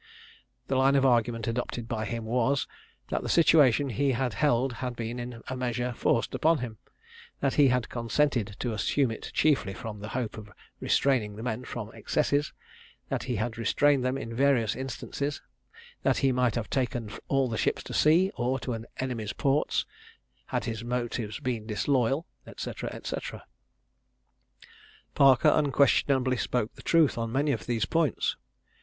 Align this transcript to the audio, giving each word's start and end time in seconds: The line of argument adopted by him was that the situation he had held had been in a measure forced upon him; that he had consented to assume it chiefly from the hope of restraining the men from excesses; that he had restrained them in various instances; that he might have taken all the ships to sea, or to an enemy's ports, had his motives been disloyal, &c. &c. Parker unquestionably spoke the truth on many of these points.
The 0.67 0.75
line 0.77 0.95
of 0.95 1.05
argument 1.05 1.47
adopted 1.47 1.87
by 1.87 2.05
him 2.05 2.25
was 2.25 2.65
that 3.09 3.21
the 3.21 3.29
situation 3.29 3.89
he 3.89 4.13
had 4.13 4.33
held 4.33 4.73
had 4.81 4.95
been 4.95 5.19
in 5.19 5.43
a 5.47 5.55
measure 5.55 5.93
forced 5.93 6.33
upon 6.33 6.57
him; 6.57 6.79
that 7.39 7.53
he 7.53 7.67
had 7.67 7.87
consented 7.87 8.55
to 8.61 8.73
assume 8.73 9.11
it 9.11 9.29
chiefly 9.31 9.75
from 9.75 9.99
the 9.99 10.07
hope 10.17 10.39
of 10.39 10.49
restraining 10.79 11.35
the 11.35 11.43
men 11.43 11.65
from 11.65 11.93
excesses; 11.93 12.51
that 13.09 13.25
he 13.25 13.35
had 13.35 13.59
restrained 13.59 14.03
them 14.03 14.17
in 14.17 14.33
various 14.33 14.75
instances; 14.75 15.39
that 16.01 16.17
he 16.17 16.31
might 16.31 16.55
have 16.55 16.67
taken 16.71 17.11
all 17.27 17.47
the 17.47 17.55
ships 17.55 17.83
to 17.83 17.93
sea, 17.93 18.31
or 18.35 18.57
to 18.57 18.73
an 18.73 18.87
enemy's 18.97 19.33
ports, 19.33 19.85
had 20.47 20.65
his 20.65 20.83
motives 20.83 21.39
been 21.39 21.67
disloyal, 21.67 22.25
&c. 22.57 22.71
&c. 22.79 23.17
Parker 25.13 25.51
unquestionably 25.53 26.37
spoke 26.37 26.73
the 26.73 26.81
truth 26.81 27.19
on 27.19 27.31
many 27.31 27.51
of 27.51 27.67
these 27.67 27.85
points. 27.85 28.35